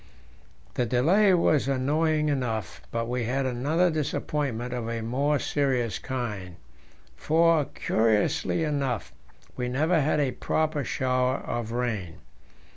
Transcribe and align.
The 0.73 0.87
delay 0.87 1.35
was 1.35 1.67
annoying 1.67 2.29
enough, 2.29 2.81
but 2.89 3.07
we 3.07 3.25
had 3.25 3.45
another 3.45 3.91
disappointment 3.91 4.73
of 4.73 4.89
a 4.89 5.01
more 5.03 5.37
serious 5.37 5.99
kind, 5.99 6.55
for, 7.15 7.65
curiously 7.75 8.63
enough, 8.63 9.13
we 9.55 9.69
never 9.69 10.01
had 10.01 10.19
a 10.19 10.31
proper 10.31 10.83
shower 10.83 11.35
of 11.37 11.71
rain. 11.71 12.15